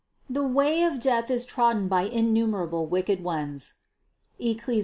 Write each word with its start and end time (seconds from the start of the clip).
The 0.27 0.41
way 0.43 0.81
of 0.81 0.99
death 0.99 1.29
is 1.29 1.45
trodden 1.45 1.87
by 1.87 2.05
innumerable 2.09 2.87
wicked 2.87 3.23
ones 3.23 3.75
(Eccles. 4.39 4.79